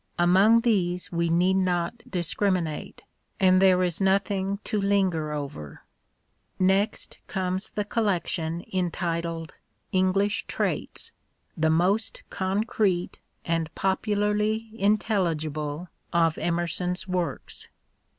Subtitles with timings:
[0.17, 3.03] Among these we need not discriminate,
[3.39, 5.83] and there is nothing to linger over.
[6.57, 9.53] Next comes the collection entitled"
[10.01, 11.11] English Traits,"
[11.55, 17.67] the most concrete and popularly intelli gible of Emerson's works.